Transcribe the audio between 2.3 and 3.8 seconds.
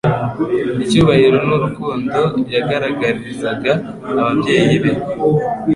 yagaragagarizaga